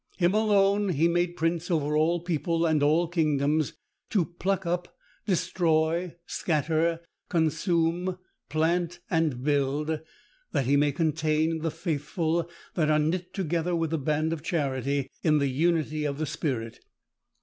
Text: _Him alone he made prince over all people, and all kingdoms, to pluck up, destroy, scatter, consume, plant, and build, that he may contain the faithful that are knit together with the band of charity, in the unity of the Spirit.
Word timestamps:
_Him 0.19 0.33
alone 0.33 0.89
he 0.89 1.07
made 1.07 1.37
prince 1.37 1.69
over 1.69 1.95
all 1.95 2.21
people, 2.21 2.65
and 2.65 2.81
all 2.81 3.07
kingdoms, 3.07 3.73
to 4.09 4.25
pluck 4.25 4.65
up, 4.65 4.97
destroy, 5.27 6.15
scatter, 6.25 7.01
consume, 7.29 8.17
plant, 8.49 8.99
and 9.11 9.43
build, 9.43 9.99
that 10.53 10.65
he 10.65 10.75
may 10.75 10.91
contain 10.91 11.59
the 11.59 11.69
faithful 11.69 12.49
that 12.73 12.89
are 12.89 12.97
knit 12.97 13.31
together 13.31 13.75
with 13.75 13.91
the 13.91 13.99
band 13.99 14.33
of 14.33 14.41
charity, 14.41 15.07
in 15.21 15.37
the 15.37 15.49
unity 15.49 16.03
of 16.05 16.17
the 16.17 16.25
Spirit. 16.25 16.79